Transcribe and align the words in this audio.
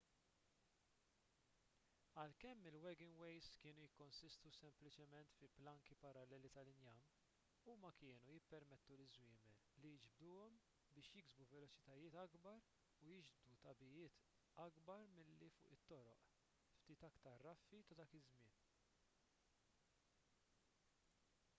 għalkemm 2.21 2.69
il-wagonways 2.69 3.49
kienu 3.63 3.83
jikkonsistu 3.83 4.51
sempliċement 4.59 5.35
fi 5.41 5.49
planki 5.59 5.97
paralleli 6.05 6.51
tal-injam 6.55 7.03
huma 7.73 7.91
kienu 7.99 8.31
jippermettu 8.31 8.97
liż-żwiemel 9.03 9.59
li 9.85 9.91
jiġbduhom 9.97 10.57
biex 10.97 11.13
jiksbu 11.19 11.47
veloċitajiet 11.53 12.19
akbar 12.23 12.65
u 13.09 13.13
jiġbdu 13.19 13.59
tagħbijiet 13.69 14.25
akbar 14.67 15.07
milli 15.21 15.51
fuq 15.59 15.77
it-toroq 15.79 16.33
ftit 16.81 17.07
aktar 17.13 17.47
raffi 17.51 17.85
ta' 17.93 18.01
dak 18.03 18.17
iż-żmien 18.23 18.61